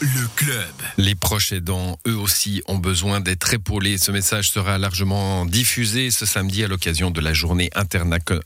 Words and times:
Le 0.00 0.28
club. 0.36 0.72
Les 0.96 1.16
proches 1.16 1.50
aidants, 1.52 1.98
eux 2.06 2.16
aussi, 2.16 2.62
ont 2.68 2.78
besoin 2.78 3.18
d'être 3.18 3.52
épaulés. 3.52 3.98
Ce 3.98 4.12
message 4.12 4.50
sera 4.50 4.78
largement 4.78 5.44
diffusé 5.44 6.12
ce 6.12 6.24
samedi 6.24 6.62
à 6.62 6.68
l'occasion 6.68 7.10
de 7.10 7.20
la 7.20 7.32
journée 7.32 7.68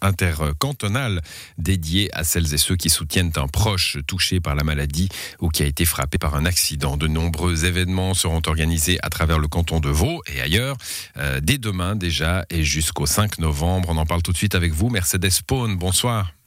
intercantonale 0.01 1.21
dédiée 1.59 2.09
à 2.14 2.24
celles 2.24 2.54
et 2.54 2.59
ceux 2.59 2.77
qui 2.77 2.88
soutiennent 2.88 3.32
un 3.37 3.48
proche 3.48 3.98
touché 4.06 4.40
par 4.40 4.54
la 4.54 4.64
maladie 4.64 5.11
ou 5.40 5.51
qui 5.51 5.62
a 5.62 5.66
été 5.66 5.85
frappé 5.85 6.16
par 6.16 6.34
un 6.36 6.46
accident. 6.46 6.96
De 6.96 7.07
nombreux 7.07 7.66
événements 7.66 8.14
seront 8.14 8.43
organisés 8.46 8.98
à 9.02 9.11
travers 9.11 9.39
le 9.39 9.48
canton 9.48 9.80
de 9.80 9.91
Vaud 9.91 10.23
et 10.27 10.41
ailleurs, 10.41 10.79
euh, 11.18 11.41
dès 11.43 11.59
demain 11.59 11.96
déjà 11.96 12.46
et 12.48 12.64
jusqu'au 12.64 13.05
5 13.05 13.41
novembre. 13.41 13.91
On 13.91 13.98
en 13.98 14.07
parle 14.07 14.23
tout 14.23 14.32
de 14.32 14.39
suite 14.39 14.55
avec 14.55 14.73
vous. 14.73 14.89
Mercedes 14.89 15.30
Spawn, 15.30 15.77
bonsoir. 15.77 16.38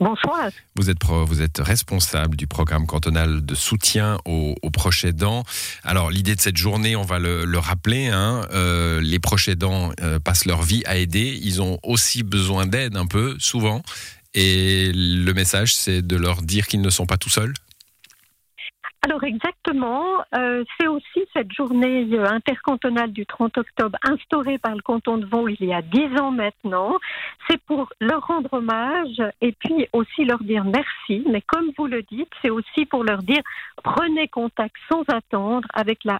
Bonsoir. 0.00 0.50
Vous 0.76 0.90
êtes, 0.90 0.98
pro- 0.98 1.24
vous 1.24 1.40
êtes 1.40 1.58
responsable 1.58 2.36
du 2.36 2.46
programme 2.46 2.86
cantonal 2.86 3.44
de 3.46 3.54
soutien 3.54 4.18
aux, 4.24 4.54
aux 4.60 4.70
proches. 4.70 5.06
Alors, 5.84 6.10
l'idée 6.10 6.34
de 6.34 6.40
cette 6.40 6.56
journée, 6.56 6.96
on 6.96 7.04
va 7.04 7.18
le, 7.18 7.44
le 7.44 7.58
rappeler, 7.58 8.08
hein, 8.08 8.46
euh, 8.52 9.00
les 9.00 9.18
proches 9.18 9.48
aidants 9.48 9.92
euh, 10.02 10.18
passent 10.18 10.46
leur 10.46 10.62
vie 10.62 10.82
à 10.86 10.96
aider. 10.96 11.38
Ils 11.42 11.62
ont 11.62 11.78
aussi 11.82 12.22
besoin 12.22 12.66
d'aide 12.66 12.96
un 12.96 13.06
peu, 13.06 13.36
souvent. 13.38 13.82
Et 14.34 14.90
le 14.92 15.32
message, 15.32 15.74
c'est 15.74 16.02
de 16.02 16.16
leur 16.16 16.42
dire 16.42 16.66
qu'ils 16.66 16.80
ne 16.80 16.90
sont 16.90 17.06
pas 17.06 17.16
tout 17.16 17.30
seuls. 17.30 17.54
Alors 19.04 19.22
exactement, 19.22 20.24
euh, 20.34 20.64
c'est 20.80 20.86
aussi 20.86 21.28
cette 21.34 21.52
journée 21.52 22.08
euh, 22.14 22.24
intercantonale 22.26 23.12
du 23.12 23.26
30 23.26 23.58
octobre 23.58 23.98
instaurée 24.02 24.56
par 24.56 24.74
le 24.74 24.80
canton 24.80 25.18
de 25.18 25.26
Vaud 25.26 25.46
il 25.46 25.62
y 25.62 25.74
a 25.74 25.82
dix 25.82 26.06
ans 26.18 26.30
maintenant. 26.30 26.96
C'est 27.46 27.60
pour 27.64 27.92
leur 28.00 28.26
rendre 28.26 28.50
hommage 28.54 29.22
et 29.42 29.52
puis 29.52 29.86
aussi 29.92 30.24
leur 30.24 30.42
dire 30.42 30.64
merci. 30.64 31.22
Mais 31.30 31.42
comme 31.42 31.70
vous 31.76 31.86
le 31.86 32.00
dites, 32.00 32.30
c'est 32.40 32.48
aussi 32.48 32.86
pour 32.86 33.04
leur 33.04 33.22
dire 33.22 33.42
prenez 33.82 34.26
contact 34.28 34.74
sans 34.90 35.02
attendre 35.08 35.68
avec 35.74 36.02
la 36.04 36.18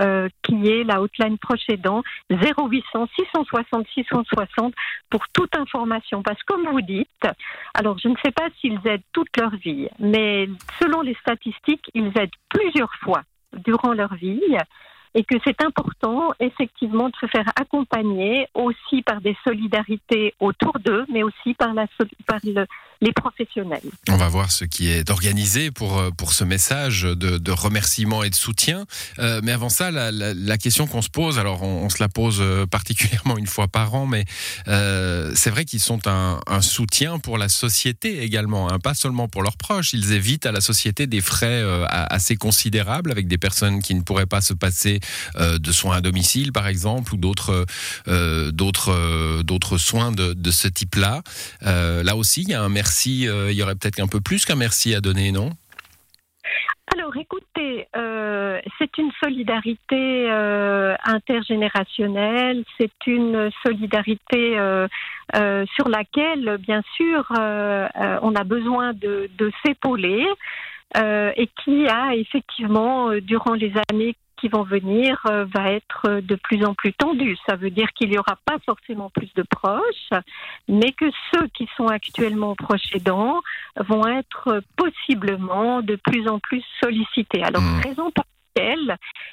euh, 0.00 0.28
qui 0.42 0.68
est 0.68 0.84
la 0.84 1.00
hotline 1.00 1.38
proche 1.38 1.68
aidant 1.68 2.02
0800 2.30 3.08
660 3.16 3.86
660 3.94 4.74
pour 5.10 5.28
toute 5.32 5.56
information. 5.56 6.22
Parce 6.22 6.38
que 6.42 6.52
comme 6.52 6.66
vous 6.68 6.80
dites, 6.80 7.26
alors 7.74 7.98
je 7.98 8.08
ne 8.08 8.16
sais 8.24 8.32
pas 8.32 8.48
s'ils 8.60 8.80
aident 8.86 9.02
toute 9.12 9.36
leur 9.36 9.54
vie, 9.56 9.88
mais 9.98 10.48
selon 10.80 11.00
les 11.02 11.14
statistiques, 11.14 11.90
ils 11.94 12.12
aident 12.18 12.30
plusieurs 12.48 12.94
fois 12.96 13.22
durant 13.52 13.92
leur 13.92 14.14
vie 14.14 14.56
et 15.14 15.24
que 15.24 15.36
c'est 15.44 15.62
important 15.62 16.32
effectivement 16.40 17.08
de 17.08 17.16
se 17.20 17.26
faire 17.26 17.48
accompagner 17.60 18.48
aussi 18.54 19.02
par 19.02 19.20
des 19.20 19.36
solidarités 19.44 20.34
autour 20.40 20.78
d'eux, 20.78 21.04
mais 21.12 21.22
aussi 21.22 21.54
par, 21.54 21.74
la, 21.74 21.86
par 22.26 22.38
le- 22.44 22.66
professionnels. 23.10 23.82
On 24.08 24.16
va 24.16 24.28
voir 24.28 24.52
ce 24.52 24.64
qui 24.64 24.88
est 24.88 25.10
organisé 25.10 25.72
pour, 25.72 25.98
euh, 25.98 26.10
pour 26.10 26.32
ce 26.32 26.44
message 26.44 27.02
de, 27.02 27.50
remerciement 27.50 28.22
et 28.22 28.30
de 28.30 28.34
soutien. 28.34 28.86
Euh, 29.18 29.40
mais 29.42 29.52
avant 29.52 29.68
ça, 29.68 29.90
la, 29.90 30.58
question 30.58 30.86
qu'on 30.86 31.02
se 31.02 31.08
pose, 31.08 31.38
alors 31.38 31.62
on, 31.62 31.88
se 31.88 32.00
la 32.00 32.08
pose 32.08 32.38
euh, 32.40 32.66
particulièrement 32.70 33.36
une 33.36 33.46
fois 33.46 33.66
par 33.66 33.94
an, 33.94 34.06
mais 34.06 34.24
c'est 34.66 35.50
vrai 35.50 35.64
qu'ils 35.64 35.80
sont 35.80 36.06
un, 36.06 36.38
soutien 36.60 37.18
pour 37.18 37.38
la 37.38 37.48
société 37.48 38.22
également, 38.22 38.70
hein, 38.70 38.78
pas 38.78 38.94
seulement 38.94 39.26
pour 39.26 39.42
leurs 39.42 39.56
proches. 39.56 39.92
Ils 39.94 40.12
évitent 40.12 40.46
à 40.46 40.52
la 40.52 40.60
société 40.60 41.06
des 41.06 41.20
frais 41.20 41.62
assez 41.88 42.36
considérables 42.36 43.10
avec 43.10 43.26
des 43.26 43.38
personnes 43.38 43.82
qui 43.82 43.94
ne 43.94 44.02
pourraient 44.02 44.26
pas 44.26 44.40
se 44.40 44.54
passer 44.54 45.00
de 45.38 45.72
soins 45.72 45.96
à 45.96 46.00
domicile, 46.00 46.52
par 46.52 46.68
exemple, 46.68 47.14
ou 47.14 47.16
d'autres 47.16 47.66
soins 49.78 50.12
de, 50.12 50.34
de 50.34 50.50
ce 50.50 50.68
type-là. 50.68 51.22
Là 51.62 52.16
aussi, 52.16 52.42
il 52.42 52.50
y 52.50 52.54
a 52.54 52.62
un 52.62 52.68
merci. 52.68 52.91
Euh, 53.28 53.50
il 53.50 53.56
y 53.56 53.62
aurait 53.62 53.74
peut-être 53.74 54.00
un 54.00 54.06
peu 54.06 54.20
plus 54.20 54.44
qu'un 54.44 54.56
merci 54.56 54.94
à 54.94 55.00
donner, 55.00 55.32
non? 55.32 55.50
Alors 56.94 57.16
écoutez, 57.16 57.86
euh, 57.96 58.60
c'est 58.78 58.98
une 58.98 59.10
solidarité 59.22 60.30
euh, 60.30 60.94
intergénérationnelle, 61.04 62.64
c'est 62.78 63.06
une 63.06 63.50
solidarité 63.64 64.58
sur 65.74 65.88
laquelle, 65.88 66.58
bien 66.58 66.82
sûr, 66.96 67.24
on 67.30 68.34
a 68.34 68.44
besoin 68.44 68.92
de, 68.92 69.30
de 69.38 69.50
s'épauler 69.64 70.26
et 70.94 71.48
qui 71.64 71.86
a 71.88 72.14
effectivement, 72.14 73.12
durant 73.22 73.54
les 73.54 73.72
années 73.90 74.14
qui 74.42 74.48
vont 74.48 74.64
venir, 74.64 75.22
euh, 75.26 75.46
va 75.54 75.70
être 75.70 76.20
de 76.20 76.34
plus 76.34 76.64
en 76.64 76.74
plus 76.74 76.92
tendue. 76.92 77.36
Ça 77.48 77.54
veut 77.54 77.70
dire 77.70 77.92
qu'il 77.94 78.10
n'y 78.10 78.18
aura 78.18 78.36
pas 78.44 78.58
forcément 78.66 79.08
plus 79.08 79.32
de 79.34 79.44
proches, 79.48 80.10
mais 80.68 80.90
que 80.90 81.04
ceux 81.32 81.46
qui 81.54 81.68
sont 81.76 81.86
actuellement 81.86 82.56
proches 82.56 82.92
aidants 82.92 83.40
vont 83.76 84.04
être 84.08 84.60
possiblement 84.76 85.80
de 85.80 85.94
plus 85.94 86.26
en 86.28 86.40
plus 86.40 86.64
sollicités. 86.82 87.44
Alors, 87.44 87.62
raison 87.84 88.10
pour 88.10 88.24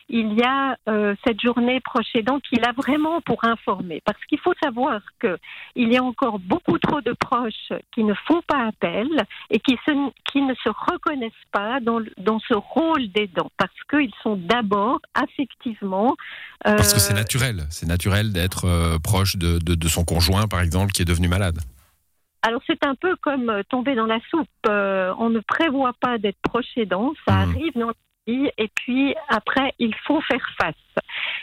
il 0.10 0.34
y 0.34 0.44
a 0.44 0.76
euh, 0.88 1.16
cette 1.26 1.40
journée 1.42 1.80
proche 1.82 2.08
aidant 2.16 2.40
qui 2.40 2.56
est 2.56 2.62
là 2.62 2.74
vraiment 2.76 3.22
pour 3.22 3.44
informer. 3.44 4.02
Parce 4.06 4.24
qu'il 4.26 4.40
faut 4.40 4.54
savoir 4.64 5.02
que 5.20 5.38
il 5.76 5.92
y 5.94 5.98
a 5.98 6.04
encore 6.04 6.40
beaucoup 6.40 6.78
trop 6.80 7.02
de 7.02 7.14
proches 7.14 7.72
qui 7.94 8.04
ne 8.04 8.14
font 8.28 8.42
pas 8.48 8.68
appel 8.68 9.08
et 9.50 9.60
qui, 9.60 9.78
se, 9.86 9.92
qui 10.32 10.42
ne 10.42 10.54
se 10.56 10.70
reconnaissent 10.70 11.32
pas 11.52 11.80
dans, 11.80 12.40
ce 12.40 12.54
rôle 12.56 13.08
d'aidant. 13.10 13.52
Parce 13.58 13.72
qu'ils 13.90 14.14
sont 14.24 14.36
d'abord 14.36 15.00
affectivement... 15.14 16.16
euh, 16.68 16.76
Parce 16.76 16.94
que 16.94 17.00
c'est 17.00 17.14
naturel. 17.14 17.64
C'est 17.70 17.88
naturel 17.88 18.34
d'être 18.34 18.66
euh, 18.66 18.98
proche 19.00 19.36
de, 19.36 19.60
de, 19.60 19.76
de 19.76 19.88
son 19.88 20.06
conjoint, 20.06 20.48
par 20.48 20.62
exemple, 20.62 20.92
qui 20.92 21.02
est 21.02 21.06
devenu 21.06 21.28
malade. 21.28 21.60
Alors 22.42 22.62
c'est 22.66 22.86
un 22.86 22.96
peu 22.96 23.18
comme 23.18 23.52
tomber 23.70 23.96
dans 23.96 24.06
la 24.06 24.20
soupe. 24.30 24.48
Euh, 24.68 25.14
on 25.20 25.30
ne 25.30 25.42
prévoit 25.42 25.92
pas 26.00 26.18
d'être 26.18 26.40
proche 26.42 26.68
aidant, 26.78 27.14
ça 27.28 27.46
Mhm. 27.46 27.52
arrive 27.52 27.74
dans 27.76 27.92
et 28.58 28.70
puis 28.76 29.16
après 29.28 29.74
il 29.80 29.94
faut 30.06 30.22
faire 30.22 30.46
face. 30.62 30.76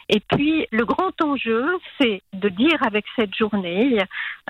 Et 0.08 0.20
puis 0.20 0.66
le 0.70 0.84
grand 0.84 1.12
enjeu, 1.22 1.66
c'est 2.00 2.22
de 2.32 2.48
dire 2.48 2.82
avec 2.82 3.04
cette 3.16 3.34
journée, 3.34 3.98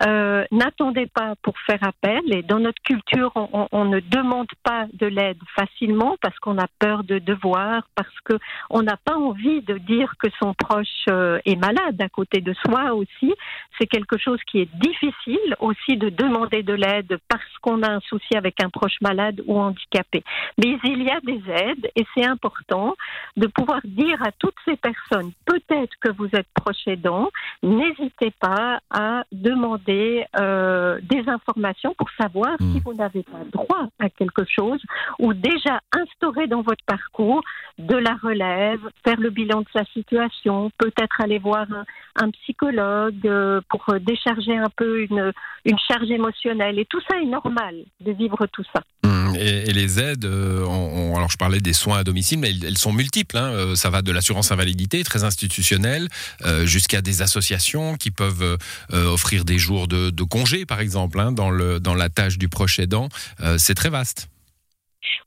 euh, 0.07 0.45
n'attendez 0.51 1.07
pas 1.07 1.35
pour 1.43 1.55
faire 1.61 1.83
appel. 1.83 2.21
Et 2.35 2.43
dans 2.43 2.59
notre 2.59 2.83
culture, 2.83 3.33
on, 3.35 3.85
ne 3.87 4.01
demande 4.01 4.49
pas 4.63 4.87
de 4.93 5.07
l'aide 5.07 5.39
facilement 5.55 6.17
parce 6.21 6.39
qu'on 6.39 6.59
a 6.59 6.67
peur 6.79 7.05
de 7.05 7.19
devoir, 7.19 7.89
parce 7.95 8.21
que 8.25 8.35
on 8.69 8.83
n'a 8.83 8.97
pas 8.97 9.17
envie 9.17 9.63
de 9.63 9.79
dire 9.79 10.15
que 10.19 10.29
son 10.39 10.53
proche 10.55 11.07
euh, 11.09 11.39
est 11.45 11.57
malade 11.57 12.01
à 12.01 12.09
côté 12.09 12.41
de 12.41 12.53
soi 12.67 12.93
aussi. 12.93 13.33
C'est 13.79 13.87
quelque 13.87 14.19
chose 14.19 14.41
qui 14.47 14.61
est 14.61 14.75
difficile 14.77 15.57
aussi 15.61 15.97
de 15.97 16.11
demander 16.11 16.63
de 16.63 16.75
l'aide 16.75 17.19
parce 17.29 17.59
qu'on 17.63 17.83
a 17.83 17.91
un 17.91 18.01
souci 18.01 18.37
avec 18.37 18.63
un 18.63 18.69
proche 18.69 19.01
malade 19.01 19.43
ou 19.47 19.59
handicapé. 19.59 20.23
Mais 20.59 20.79
il 20.85 21.03
y 21.03 21.11
a 21.11 21.21
des 21.21 21.43
aides 21.51 21.91
et 21.95 22.05
c'est 22.15 22.27
important 22.27 22.95
de 23.37 23.47
pouvoir 23.47 23.81
dire 23.85 24.23
à 24.23 24.33
toutes 24.33 24.57
ces 24.65 24.77
personnes, 24.77 25.33
peut-être 25.47 25.95
que 26.01 26.11
vous 26.13 26.29
êtes 26.33 26.49
proche 26.55 26.87
aidant, 26.87 27.31
n'hésitez 27.63 28.33
pas 28.39 28.81
à 28.91 29.25
demander 29.33 30.25
euh, 30.39 30.99
des 31.03 31.25
informations 31.29 31.95
pour 31.97 32.09
savoir 32.21 32.57
Mm. 32.61 32.73
si 32.73 32.81
vous 32.81 32.95
n'avez 32.95 33.23
pas 33.23 33.45
droit 33.53 33.89
à 33.99 34.09
quelque 34.09 34.45
chose 34.45 34.81
ou 35.19 35.35
déjà 35.35 35.81
instaurer 35.93 36.47
dans 36.47 36.63
votre 36.63 36.85
parcours 36.87 37.43
de 37.79 37.97
la 37.97 38.15
relève, 38.15 38.81
faire 39.05 39.21
le 39.21 39.31
bilan 39.31 39.61
de 39.61 39.67
sa 39.73 39.85
situation, 39.87 40.71
peut-être 40.79 41.21
aller 41.21 41.39
voir 41.39 41.67
un, 41.73 41.85
un 42.25 42.31
psychologue 42.31 43.27
euh, 43.27 43.61
pour 43.69 43.85
euh, 43.91 43.99
décharger 43.99 44.57
un 44.57 44.71
peu 44.77 45.03
une, 45.03 45.33
une 45.65 45.79
charge 45.79 46.11
émotionnelle. 46.11 46.79
Et 46.79 46.87
tout 46.87 47.01
ça 47.09 47.19
est 47.19 47.27
normal 47.27 47.77
de 48.01 48.13
vivre 48.13 48.47
tout 48.47 48.65
ça. 48.75 48.83
Hum, 49.05 49.16
Et, 49.39 49.73
les 49.73 50.01
aides, 50.01 50.25
euh, 50.25 50.65
alors 51.15 51.31
je 51.31 51.37
parlais 51.37 51.61
des 51.61 51.73
soins 51.73 51.99
à 51.99 52.05
domicile, 52.05 52.39
mais 52.39 52.51
elles, 52.51 52.79
sont 52.79 52.93
multiples. 52.93 53.37
hein. 53.37 53.53
Euh, 53.53 53.75
Ça 53.75 53.91
va 53.91 54.03
de 54.03 54.13
l'assurance 54.13 54.53
invalidité, 54.53 55.03
très 55.05 55.25
institutionnelle, 55.25 56.09
euh, 56.45 56.67
jusqu'à 56.67 57.03
des 57.03 57.23
associations 57.23 57.97
qui 57.97 58.11
peuvent 58.11 58.59
offrir 58.93 59.45
des 59.45 59.59
jours 59.59 59.89
de, 59.89 60.11
congé, 60.23 60.67
par 60.67 60.81
exemple, 60.81 61.21
hein, 61.21 61.33
dans, 61.33 61.51
le, 61.51 61.81
dans 61.81 61.95
la 61.95 62.09
tâche 62.09 62.39
du 62.39 62.49
proche 62.49 62.79
aidant. 62.79 63.09
C'est 63.59 63.75
très 63.75 63.91
vaste. 63.91 64.29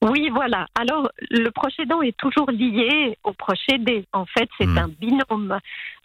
Oui, 0.02 0.30
voilà. 0.30 0.68
Alors, 0.80 1.10
le 1.30 1.50
proche 1.52 1.78
aidant 1.80 2.02
est 2.02 2.16
toujours 2.18 2.50
lié 2.52 3.18
au 3.24 3.34
proche 3.34 3.68
aidé. 3.72 4.06
En 4.14 4.26
fait, 4.26 4.50
c'est 4.58 4.68
Mm. 4.68 4.78
un 4.78 4.88
binôme. 5.00 5.60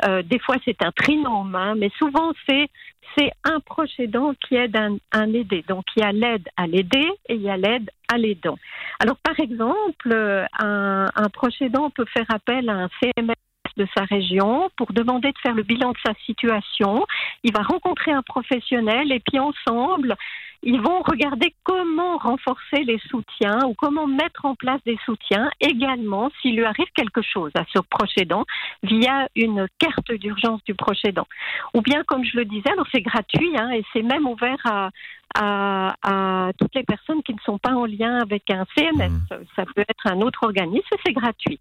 Euh, 0.04 0.22
des 0.22 0.38
fois, 0.38 0.56
c'est 0.64 0.82
un 0.82 0.92
trinôme, 0.92 1.54
hein, 1.54 1.74
mais 1.76 1.90
souvent, 1.98 2.32
c'est 2.48 2.68
c'est 3.16 3.30
un 3.44 3.60
proche 3.60 3.90
aidant 4.00 4.32
qui 4.40 4.56
aide 4.56 4.76
un, 4.76 4.96
un 5.12 5.32
aidé. 5.34 5.62
Donc, 5.68 5.84
il 5.96 6.00
y 6.00 6.02
a 6.04 6.10
l'aide 6.10 6.48
à 6.56 6.66
l'aider 6.66 7.08
et 7.28 7.34
il 7.34 7.42
y 7.42 7.50
a 7.50 7.56
l'aide 7.56 7.88
à 8.12 8.18
l'aidant. 8.18 8.58
Alors, 8.98 9.16
par 9.18 9.38
exemple, 9.38 10.10
euh, 10.10 10.44
un, 10.58 11.06
un 11.14 11.28
proche 11.28 11.60
aidant 11.62 11.90
peut 11.90 12.06
faire 12.12 12.26
appel 12.30 12.68
à 12.68 12.72
un 12.72 12.88
CMS 13.00 13.34
de 13.76 13.86
sa 13.96 14.04
région 14.04 14.70
pour 14.76 14.92
demander 14.92 15.28
de 15.32 15.38
faire 15.42 15.54
le 15.54 15.62
bilan 15.62 15.92
de 15.92 15.98
sa 16.04 16.14
situation. 16.26 17.06
Il 17.44 17.52
va 17.52 17.62
rencontrer 17.62 18.12
un 18.12 18.22
professionnel 18.22 19.12
et 19.12 19.20
puis 19.20 19.38
ensemble, 19.38 20.16
ils 20.64 20.80
vont 20.80 21.02
regarder 21.02 21.54
comment 21.62 22.16
renforcer 22.16 22.84
les 22.84 22.98
soutiens 23.10 23.58
ou 23.66 23.74
comment 23.74 24.06
mettre 24.06 24.46
en 24.46 24.54
place 24.54 24.80
des 24.86 24.98
soutiens 25.04 25.50
également 25.60 26.30
s'il 26.40 26.56
lui 26.56 26.64
arrive 26.64 26.86
quelque 26.94 27.20
chose 27.22 27.52
à 27.54 27.64
ce 27.72 27.80
proche 27.80 28.16
aidant 28.16 28.44
via 28.82 29.28
une 29.36 29.66
carte 29.78 30.10
d'urgence 30.12 30.64
du 30.64 30.74
proche 30.74 31.04
aidant. 31.04 31.26
Ou 31.74 31.82
bien, 31.82 32.02
comme 32.04 32.24
je 32.24 32.38
le 32.38 32.46
disais, 32.46 32.70
alors 32.72 32.86
c'est 32.92 33.02
gratuit 33.02 33.52
hein, 33.58 33.70
et 33.72 33.84
c'est 33.92 34.02
même 34.02 34.26
ouvert 34.26 34.58
à, 34.64 34.88
à, 35.34 35.94
à, 36.02 36.52
toutes 36.58 36.74
les 36.74 36.84
personnes 36.84 37.22
qui 37.22 37.34
ne 37.34 37.40
sont 37.40 37.58
pas 37.58 37.72
en 37.72 37.86
lien 37.86 38.18
avec 38.20 38.50
un 38.50 38.64
CMS. 38.76 39.10
Mmh. 39.10 39.34
Ça 39.56 39.64
peut 39.74 39.84
être 39.88 40.06
un 40.06 40.20
autre 40.20 40.44
organisme, 40.44 40.96
c'est 41.04 41.12
gratuit. 41.12 41.60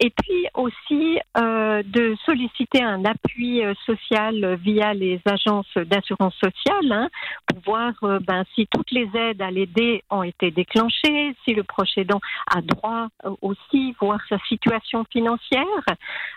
Et 0.00 0.10
puis 0.10 0.46
aussi 0.54 1.18
euh, 1.36 1.82
de 1.84 2.14
solliciter 2.24 2.82
un 2.82 3.04
appui 3.04 3.64
euh, 3.64 3.74
social 3.84 4.54
via 4.62 4.94
les 4.94 5.20
agences 5.24 5.74
d'assurance 5.74 6.34
sociale 6.34 6.92
hein, 6.92 7.08
pour 7.46 7.60
voir 7.64 7.92
euh, 8.04 8.20
ben, 8.20 8.44
si 8.54 8.68
toutes 8.68 8.92
les 8.92 9.08
aides 9.14 9.42
à 9.42 9.50
l'aider 9.50 10.04
ont 10.10 10.22
été 10.22 10.52
déclenchées, 10.52 11.34
si 11.44 11.54
le 11.54 11.64
proche 11.64 11.96
aidant 11.96 12.20
a 12.46 12.60
droit 12.60 13.08
euh, 13.24 13.30
aussi, 13.42 13.94
voir 14.00 14.20
sa 14.28 14.38
situation 14.48 15.04
financière. 15.10 15.84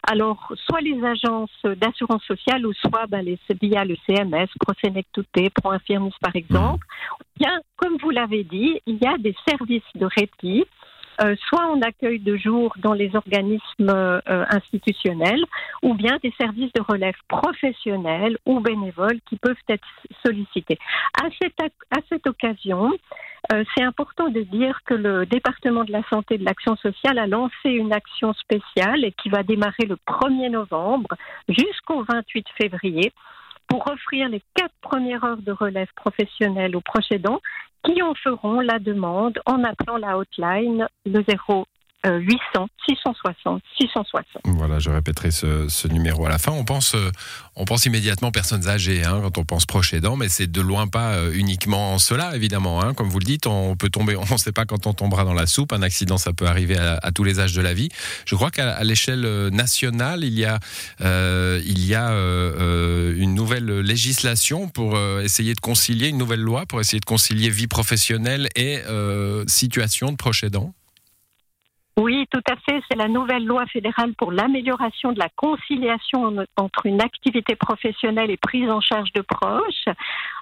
Alors, 0.10 0.52
soit 0.66 0.82
les 0.82 1.04
agences 1.04 1.62
d'assurance 1.64 2.24
sociale 2.24 2.66
ou 2.66 2.74
soit 2.74 3.06
ben, 3.08 3.22
les, 3.22 3.38
via 3.62 3.86
le 3.86 3.96
CMS, 4.08 4.48
Prosenectute, 4.60 5.28
Proinfirmus 5.54 6.14
par 6.20 6.36
exemple. 6.36 6.71
Bien, 7.40 7.60
comme 7.78 7.98
vous 8.02 8.10
l'avez 8.10 8.44
dit, 8.44 8.80
il 8.86 8.98
y 9.02 9.08
a 9.08 9.18
des 9.18 9.36
services 9.48 9.84
de 9.96 10.06
répit 10.06 10.66
euh, 11.22 11.36
soit 11.48 11.68
en 11.68 11.82
accueil 11.82 12.20
de 12.20 12.36
jour 12.36 12.74
dans 12.78 12.94
les 12.94 13.16
organismes 13.16 13.90
euh, 13.90 14.22
institutionnels, 14.50 15.44
ou 15.84 15.94
bien 15.94 16.18
des 16.24 16.34
services 16.40 16.72
de 16.74 16.82
relève 16.82 17.16
professionnels 17.28 18.38
ou 18.46 18.60
bénévoles 18.60 19.20
qui 19.30 19.36
peuvent 19.38 19.56
être 19.68 19.88
sollicités. 20.26 20.80
À 21.22 21.28
cette, 21.40 22.28
occasion, 22.28 22.92
euh, 23.54 23.64
c'est 23.76 23.84
important 23.84 24.30
de 24.30 24.42
dire 24.42 24.80
que 24.86 24.96
le 24.96 25.26
département 25.26 25.84
de 25.84 25.92
la 25.92 26.02
santé 26.10 26.36
et 26.36 26.38
de 26.40 26.46
l'action 26.46 26.76
sociale 26.78 27.20
a 27.20 27.28
lancé 27.28 27.70
une 27.70 27.94
action 27.94 28.34
spéciale 28.34 29.04
et 29.04 29.12
qui 29.12 29.30
va 29.30 29.44
démarrer 29.44 29.86
le 29.88 29.98
1er 30.08 30.50
novembre 30.50 31.10
jusqu'au 31.48 32.04
28 32.04 32.48
février 32.60 33.12
pour 33.72 33.88
offrir 33.88 34.28
les 34.28 34.42
quatre 34.54 34.76
premières 34.82 35.24
heures 35.24 35.42
de 35.42 35.54
relève 35.54 35.88
professionnelle 35.96 36.76
aux 36.76 36.82
proches 36.82 37.10
aidants 37.12 37.40
qui 37.86 38.02
en 38.02 38.14
feront 38.16 38.60
la 38.60 38.80
demande 38.80 39.40
en 39.46 39.64
appelant 39.64 39.96
la 39.96 40.18
hotline 40.18 40.88
le 41.06 41.24
0 41.24 41.66
800 42.06 42.68
660 42.90 43.62
660. 43.80 44.42
Voilà, 44.46 44.80
je 44.80 44.90
répéterai 44.90 45.32
ce, 45.32 45.88
numéro 45.88 46.26
à 46.26 46.30
la 46.30 46.38
fin. 46.38 46.52
On 46.52 46.66
pense, 46.66 46.96
euh, 46.96 47.12
on 47.56 47.66
pense 47.66 47.86
immédiatement 47.86 48.32
personnes 48.32 48.68
âgées 48.68 49.04
hein, 49.04 49.20
quand 49.22 49.38
on 49.38 49.46
pense 49.46 49.66
proche 49.66 49.94
aidant, 49.94 50.16
mais 50.16 50.30
c'est 50.30 50.52
de 50.52 50.62
loin 50.62 50.88
pas 50.88 51.14
euh, 51.14 51.32
uniquement 51.34 52.00
cela, 52.00 52.36
évidemment. 52.36 52.82
Hein. 52.82 52.94
Comme 52.94 53.10
vous 53.10 53.20
le 53.20 53.26
dites, 53.26 53.46
on 53.46 53.76
peut 53.76 53.90
tomber, 53.90 54.16
on 54.32 54.34
ne 54.34 54.38
sait 54.38 54.52
pas 54.52 54.66
quand 54.66 54.88
on 54.88 54.94
tombera 54.94 55.24
dans 55.24 55.34
la 55.34 55.46
soupe. 55.46 55.74
Un 55.74 55.84
accident, 55.84 56.18
ça 56.18 56.34
peut 56.34 56.48
arriver 56.48 56.78
à, 56.78 57.12
tous 57.12 57.24
les 57.24 57.40
âges 57.40 57.54
de 57.54 57.62
la 57.62 57.74
vie. 57.74 57.90
Je 58.26 58.36
crois 58.36 58.52
qu'à 58.52 58.84
l'échelle 58.84 59.26
euh, 59.26 59.50
nationale, 59.50 60.24
il 60.24 60.38
y 60.38 60.46
a, 60.46 60.60
il 61.00 61.86
y 61.86 61.96
a 61.96 62.12
une 62.12 63.34
nouvelle 63.34 63.80
législation 63.82 64.70
pour 64.70 64.98
essayer 65.20 65.54
de 65.54 65.60
concilier, 65.60 66.10
une 66.10 66.18
nouvelle 66.18 66.42
loi 66.42 66.66
pour 66.66 66.80
essayer 66.80 67.00
de 67.00 67.06
concilier 67.06 67.50
vie 67.50 67.68
professionnelle 67.68 68.50
et 68.56 68.80
situation 69.48 70.12
de 70.12 70.18
proche 70.18 70.44
aidant. 70.44 70.74
Tout 72.32 72.42
à 72.50 72.56
fait. 72.56 72.82
C'est 72.90 72.98
la 72.98 73.10
nouvelle 73.10 73.46
loi 73.46 73.66
fédérale 73.66 74.14
pour 74.14 74.32
l'amélioration 74.32 75.12
de 75.12 75.20
la 75.20 75.28
conciliation 75.36 76.34
entre 76.56 76.86
une 76.86 77.02
activité 77.02 77.56
professionnelle 77.56 78.32
et 78.32 78.38
prise 78.38 78.70
en 78.70 78.80
charge 78.80 79.12
de 79.12 79.22
proches. 79.22 79.86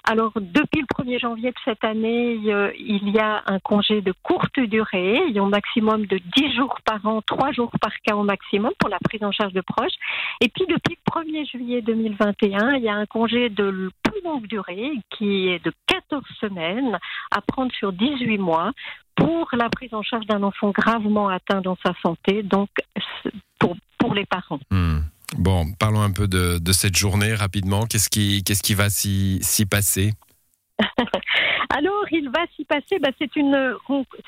Alors, 0.04 0.32
depuis 0.36 0.82
le 0.82 0.86
1er 0.86 1.18
janvier 1.18 1.50
de 1.50 1.56
cette 1.64 1.82
année, 1.82 2.34
il 2.78 3.08
y 3.08 3.18
a 3.18 3.42
un 3.46 3.58
congé 3.58 4.02
de 4.02 4.14
courte 4.22 4.60
durée, 4.60 5.20
il 5.26 5.34
y 5.34 5.40
a 5.40 5.42
un 5.42 5.48
maximum 5.48 6.06
de 6.06 6.20
10 6.36 6.54
jours 6.54 6.78
par 6.84 7.04
an, 7.06 7.22
3 7.26 7.50
jours 7.52 7.72
par 7.80 7.92
cas 8.06 8.14
au 8.14 8.22
maximum 8.22 8.70
pour 8.78 8.88
la 8.88 8.98
prise 9.00 9.24
en 9.24 9.32
charge 9.32 9.52
de 9.52 9.60
proches. 9.60 9.98
Et 10.40 10.48
puis, 10.48 10.66
depuis 10.68 10.96
le 10.96 11.22
1er 11.22 11.50
juillet 11.50 11.82
2021, 11.82 12.74
il 12.74 12.84
y 12.84 12.88
a 12.88 12.94
un 12.94 13.06
congé 13.06 13.48
de 13.48 13.90
longue 14.24 14.46
durée 14.46 14.92
qui 15.10 15.48
est 15.48 15.64
de 15.64 15.72
14 15.86 16.22
semaines 16.40 16.98
à 17.30 17.40
prendre 17.40 17.72
sur 17.72 17.92
18 17.92 18.38
mois 18.38 18.72
pour 19.16 19.48
la 19.52 19.68
prise 19.68 19.92
en 19.92 20.02
charge 20.02 20.26
d'un 20.26 20.42
enfant 20.42 20.70
gravement 20.70 21.28
atteint 21.28 21.60
dans 21.60 21.76
sa 21.84 21.92
santé, 22.02 22.42
donc 22.42 22.70
pour, 23.58 23.76
pour 23.98 24.14
les 24.14 24.24
parents. 24.24 24.60
Hmm. 24.70 25.00
Bon, 25.36 25.72
parlons 25.78 26.00
un 26.00 26.10
peu 26.10 26.26
de, 26.26 26.58
de 26.58 26.72
cette 26.72 26.96
journée 26.96 27.34
rapidement. 27.34 27.86
Qu'est-ce 27.86 28.08
qui, 28.08 28.42
qu'est-ce 28.42 28.62
qui 28.62 28.74
va 28.74 28.90
s'y 28.90 29.66
passer? 29.70 30.12
Alors, 31.72 32.04
il 32.10 32.28
va 32.30 32.40
s'y 32.56 32.64
passer, 32.64 32.98
bah, 32.98 33.10
c'est 33.18 33.36
une, 33.36 33.76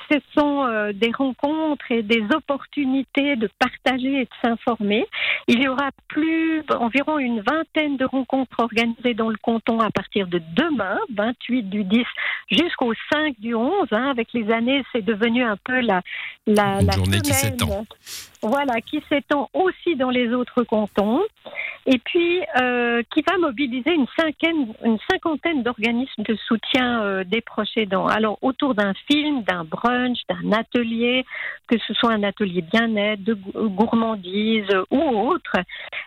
ce 0.09 0.17
sont 0.33 0.65
euh, 0.65 0.93
des 0.93 1.11
rencontres 1.11 1.91
et 1.91 2.01
des 2.01 2.23
opportunités 2.33 3.35
de 3.35 3.49
partager 3.59 4.21
et 4.21 4.23
de 4.23 4.29
s'informer. 4.41 5.05
Il 5.49 5.61
y 5.61 5.67
aura 5.67 5.89
plus, 6.07 6.63
environ 6.79 7.19
une 7.19 7.41
vingtaine 7.41 7.97
de 7.97 8.05
rencontres 8.05 8.59
organisées 8.59 9.13
dans 9.13 9.29
le 9.29 9.35
canton 9.35 9.81
à 9.81 9.91
partir 9.91 10.27
de 10.27 10.41
demain, 10.55 10.97
28 11.13 11.63
du 11.63 11.83
10 11.83 12.03
jusqu'au 12.49 12.93
5 13.11 13.37
du 13.39 13.53
11. 13.53 13.87
Hein. 13.91 14.09
Avec 14.09 14.29
les 14.33 14.49
années, 14.49 14.81
c'est 14.93 15.03
devenu 15.03 15.43
un 15.43 15.57
peu 15.57 15.81
la, 15.81 16.01
la, 16.47 16.81
la 16.81 16.93
journée 16.93 17.19
qui 17.19 17.33
s'étend. 17.33 17.85
Voilà, 18.43 18.81
qui 18.81 19.01
s'étend 19.07 19.49
aussi 19.53 19.95
dans 19.95 20.09
les 20.09 20.33
autres 20.33 20.63
cantons 20.63 21.21
et 21.85 21.97
puis 21.97 22.41
euh, 22.61 23.01
qui 23.13 23.21
va 23.21 23.37
mobiliser 23.37 23.93
une, 23.93 24.05
cinquaine, 24.19 24.73
une 24.83 24.97
cinquantaine 25.09 25.63
d'organismes 25.63 26.23
de 26.23 26.35
soutien 26.47 27.03
euh, 27.03 27.23
des 27.23 27.39
proches 27.39 27.77
aidants. 27.77 28.05
Alors 28.05 28.37
autour 28.41 28.75
d'un 28.75 28.93
film, 29.09 29.43
d'un 29.43 29.63
brunch, 29.63 30.19
d'un 30.27 30.51
atelier, 30.51 31.23
que 31.69 31.77
ce 31.87 31.93
soit 31.93 32.11
un 32.11 32.23
atelier 32.23 32.61
bien-être, 32.61 33.23
de 33.23 33.33
gourmandise 33.33 34.75
ou 34.91 34.99
autre, 34.99 35.55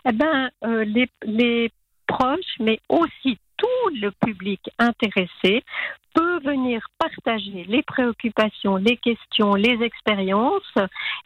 eh 0.07 0.13
ben 0.13 0.51
euh, 0.63 0.85
les, 0.85 1.09
les 1.23 1.71
proches, 2.07 2.57
mais 2.61 2.81
aussi 2.91 3.39
tout 3.57 3.89
le 4.01 4.11
public 4.25 4.61
intéressé 4.79 5.63
peut 6.15 6.41
venir 6.41 6.81
partager 6.99 7.65
les 7.69 7.83
préoccupations, 7.83 8.77
les 8.77 8.97
questions, 8.97 9.55
les 9.55 9.83
expériences 9.83 10.75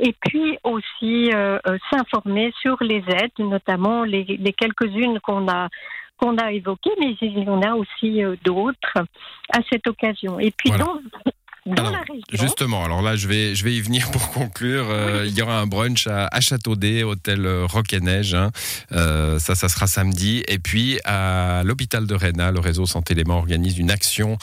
et 0.00 0.14
puis 0.20 0.58
aussi 0.64 1.30
euh, 1.32 1.58
euh, 1.68 1.78
s'informer 1.90 2.52
sur 2.60 2.76
les 2.82 3.02
aides, 3.08 3.38
notamment 3.38 4.02
les, 4.02 4.24
quelques-unes 4.58 5.20
qu'on 5.20 5.48
a 5.48 5.68
qu'on 6.16 6.36
a 6.36 6.52
évoquées, 6.52 6.90
mais 6.98 7.16
il 7.22 7.38
y 7.38 7.48
en 7.48 7.62
a 7.62 7.74
aussi 7.74 8.22
euh, 8.22 8.36
d'autres 8.44 8.98
à 9.54 9.60
cette 9.70 9.86
occasion. 9.86 10.38
Et 10.38 10.50
puis 10.50 10.70
Justement, 12.32 12.84
alors 12.84 13.02
là, 13.02 13.16
je 13.16 13.26
vais, 13.26 13.54
je 13.54 13.64
vais 13.64 13.74
y 13.74 13.80
venir 13.80 14.10
pour 14.10 14.30
conclure. 14.30 14.86
Euh, 14.88 15.24
il 15.26 15.36
y 15.36 15.42
aura 15.42 15.58
un 15.58 15.66
brunch 15.66 16.06
à, 16.06 16.28
à 16.30 16.40
Châteaudet, 16.40 17.02
hôtel 17.02 17.44
euh, 17.44 17.66
Rock 17.66 17.92
et 17.92 18.00
Neige. 18.00 18.34
Hein. 18.34 18.50
Euh, 18.92 19.38
ça, 19.38 19.54
ça 19.54 19.68
sera 19.68 19.86
samedi. 19.86 20.42
Et 20.48 20.58
puis, 20.58 21.00
à 21.04 21.62
l'hôpital 21.64 22.06
de 22.06 22.14
Réna, 22.14 22.52
le 22.52 22.60
réseau 22.60 22.86
Santé 22.86 23.14
Léman 23.14 23.38
organise 23.38 23.78
une 23.78 23.90
action 23.90 24.38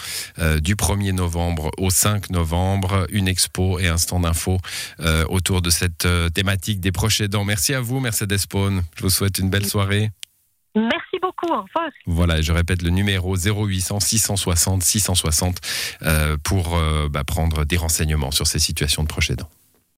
du 0.62 0.76
1er 0.76 1.14
novembre 1.14 1.72
au 1.78 1.90
5 1.90 2.30
novembre, 2.30 3.08
une 3.12 3.28
expo 3.28 3.80
et 3.80 3.88
un 3.88 3.98
stand 3.98 4.24
d'info 4.24 4.58
autour 5.30 5.62
de 5.62 5.70
cette 5.70 6.08
thématique 6.34 6.80
des 6.80 6.92
proches 6.92 7.22
aidants. 7.22 7.46
Merci 7.46 7.74
à 7.74 7.82
vous, 7.82 8.00
Mercedes 8.00 8.38
Spawn. 8.38 8.84
Je 8.98 9.04
vous 9.04 9.10
souhaite 9.10 9.38
une 9.38 9.50
belle 9.50 9.66
soirée. 9.66 10.12
Merci 10.76 11.07
beaucoup. 11.28 11.54
Voilà, 12.06 12.42
je 12.42 12.52
répète 12.52 12.82
le 12.82 12.90
numéro 12.90 13.36
0800 13.36 14.00
660 14.00 14.84
660 14.84 15.58
pour 16.44 16.76
euh, 16.76 17.10
bah, 17.10 17.24
prendre 17.24 17.66
des 17.66 17.78
renseignements 17.78 18.32
sur 18.32 18.48
ces 18.48 18.60
situations 18.60 19.04
de 19.04 19.08
proches 19.08 19.32
aidants. 19.32 19.50